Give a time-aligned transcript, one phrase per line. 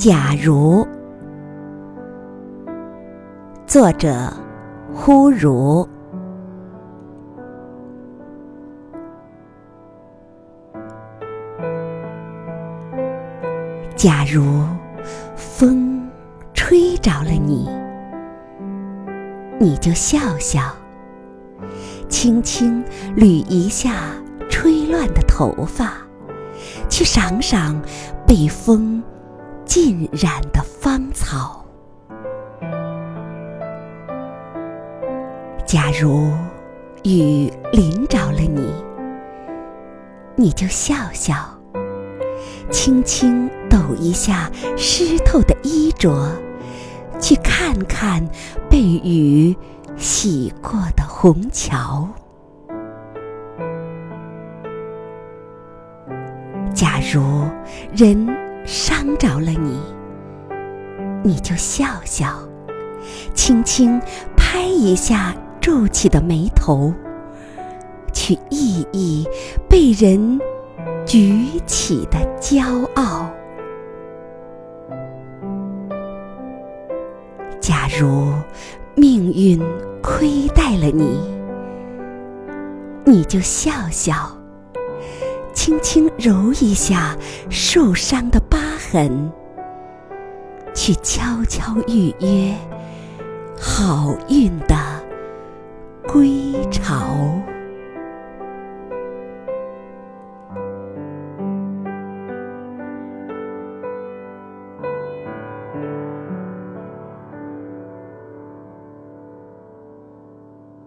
[0.00, 0.88] 假如，
[3.66, 4.32] 作者
[4.94, 5.86] 忽如。
[13.94, 14.64] 假如
[15.36, 16.08] 风
[16.54, 17.68] 吹着了你，
[19.58, 20.62] 你就笑笑，
[22.08, 22.82] 轻轻
[23.18, 24.14] 捋一下
[24.48, 25.92] 吹乱的头发，
[26.88, 27.78] 去赏赏
[28.26, 29.02] 被风
[29.70, 31.64] 浸染的芳草。
[35.64, 36.32] 假如
[37.04, 38.74] 雨淋着了你，
[40.34, 41.36] 你就笑笑。
[42.68, 46.28] 轻轻抖一下湿透的衣着，
[47.20, 48.28] 去看看
[48.68, 49.56] 被雨
[49.96, 52.08] 洗过的虹桥。
[56.74, 57.44] 假如
[57.94, 58.26] 人
[58.64, 59.80] 伤着了你，
[61.22, 62.38] 你就笑笑，
[63.34, 64.00] 轻轻
[64.36, 66.94] 拍一下皱起的眉头，
[68.12, 69.26] 去忆忆
[69.68, 70.40] 被人。
[71.06, 72.62] 举起的骄
[72.94, 73.28] 傲。
[77.60, 78.32] 假如
[78.94, 79.60] 命运
[80.00, 81.18] 亏待了你，
[83.04, 84.14] 你就笑笑，
[85.60, 87.14] 轻轻揉一下
[87.50, 89.30] 受伤的疤痕，
[90.74, 92.56] 去悄悄预约
[93.60, 94.74] 好运的
[96.08, 97.14] 归巢。